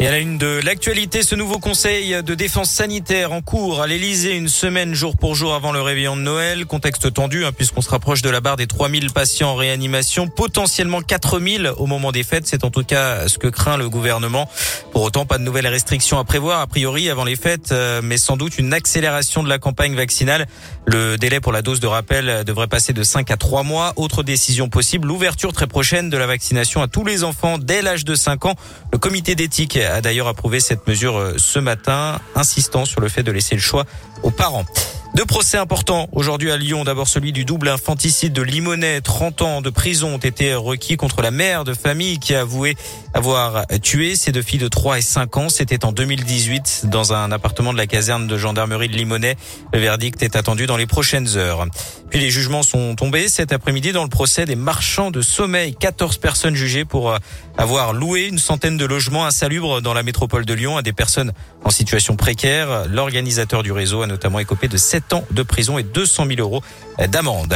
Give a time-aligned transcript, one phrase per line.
[0.00, 3.88] Et à la une de l'actualité, ce nouveau conseil de défense sanitaire en cours à
[3.88, 6.66] l'Elysée une semaine jour pour jour avant le réveillon de Noël.
[6.66, 11.00] Contexte tendu hein, puisqu'on se rapproche de la barre des 3000 patients en réanimation, potentiellement
[11.00, 12.46] 4000 au moment des fêtes.
[12.46, 14.48] C'est en tout cas ce que craint le gouvernement.
[14.92, 18.18] Pour autant, pas de nouvelles restrictions à prévoir a priori avant les fêtes, euh, mais
[18.18, 20.46] sans doute une accélération de la campagne vaccinale.
[20.86, 23.94] Le délai pour la dose de rappel devrait passer de 5 à 3 mois.
[23.96, 28.04] Autre décision possible, l'ouverture très prochaine de la vaccination à tous les enfants dès l'âge
[28.04, 28.54] de 5 ans.
[28.92, 33.22] Le comité d'éthique a d'ailleurs approuvé cette mesure euh, ce matin, insistant sur le fait
[33.22, 33.84] de laisser le choix
[34.22, 34.64] aux parents.
[35.14, 36.84] Deux procès importants aujourd'hui à Lyon.
[36.84, 39.02] D'abord celui du double infanticide de Limonest.
[39.02, 42.76] 30 ans de prison ont été requis contre la mère de famille qui a avoué
[43.14, 45.48] avoir tué ses deux filles de 3 et 5 ans.
[45.48, 49.38] C'était en 2018 dans un appartement de la caserne de gendarmerie de Limonest.
[49.72, 51.66] Le verdict est attendu dans les prochaines heures.
[52.10, 55.74] Puis les jugements sont tombés cet après-midi dans le procès des marchands de sommeil.
[55.74, 57.14] 14 personnes jugées pour
[57.56, 61.32] avoir loué une centaine de logements insalubres dans la métropole de Lyon à des personnes
[61.64, 62.84] en situation précaire.
[62.88, 66.62] L'organisateur du réseau a notamment écopé de 7 ans de prison et 200 000 euros
[67.08, 67.54] d'amende.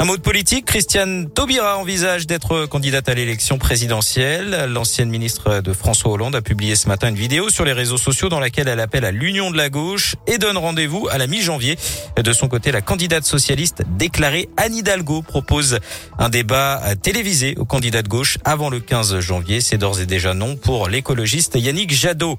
[0.00, 4.66] Un mot de politique, Christiane Taubira envisage d'être candidate à l'élection présidentielle.
[4.68, 8.28] L'ancienne ministre de François Hollande a publié ce matin une vidéo sur les réseaux sociaux
[8.28, 11.76] dans laquelle elle appelle à l'union de la gauche et donne rendez-vous à la mi-janvier.
[12.16, 15.80] De son côté, la candidate socialiste déclarée Anne Hidalgo propose
[16.16, 19.60] un débat télévisé aux candidats de gauche avant le 15 janvier.
[19.60, 22.38] C'est d'ores et déjà non pour l'écologiste Yannick Jadot.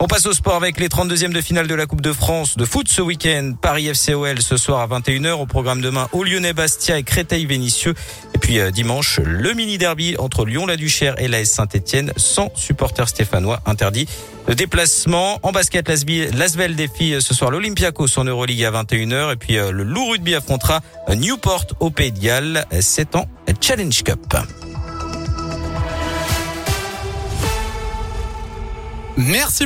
[0.00, 2.64] On passe au sport avec les 32e de finale de la Coupe de France de
[2.64, 3.54] foot ce week-end.
[3.60, 7.94] Paris FCOL ce soir à 21h au programme demain au Lyonnais Bastia et Créteil-Vénissieux.
[8.32, 13.60] Et puis euh, dimanche, le mini derby entre Lyon-la-Duchère et l'AS Saint-Etienne sans supporters stéphanois
[13.66, 14.06] interdit
[14.46, 15.40] le déplacement.
[15.42, 19.72] En basket, l'Asvel défie euh, ce soir l'Olympiakos en Euroleague à 21h et puis euh,
[19.72, 22.64] le Loup Rugby affrontera Newport au Pays de Galles.
[22.80, 23.26] C'est en
[23.60, 24.36] Challenge Cup.
[29.18, 29.56] Merci.